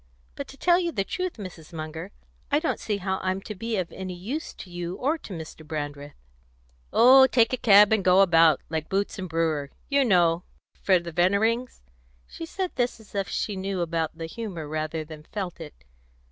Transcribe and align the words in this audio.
"But 0.33 0.47
to 0.47 0.57
tell 0.57 0.79
you 0.79 0.91
the 0.91 1.03
truth, 1.03 1.33
Mrs. 1.33 1.71
Munger, 1.71 2.11
I 2.51 2.57
don't 2.57 2.79
see 2.79 2.97
how 2.97 3.19
I'm 3.21 3.39
to 3.41 3.53
be 3.53 3.77
of 3.77 3.91
any 3.91 4.15
use 4.15 4.51
to 4.55 4.67
you 4.71 4.95
or 4.95 5.19
to 5.19 5.31
Mr. 5.31 5.63
Brandreth." 5.63 6.15
"Oh, 6.91 7.27
take 7.27 7.53
a 7.53 7.55
cab 7.57 7.93
and 7.93 8.03
go 8.03 8.21
about, 8.21 8.61
like 8.67 8.89
Boots 8.89 9.19
and 9.19 9.29
Brewer, 9.29 9.69
you 9.89 10.03
know, 10.03 10.41
for 10.81 10.97
the 10.97 11.11
Veneerings." 11.11 11.81
She 12.25 12.47
said 12.47 12.71
this 12.77 12.99
as 12.99 13.13
if 13.13 13.29
she 13.29 13.55
knew 13.55 13.81
about 13.81 14.17
the 14.17 14.25
humour 14.25 14.67
rather 14.67 15.05
than 15.05 15.21
felt 15.21 15.61
it. 15.61 15.83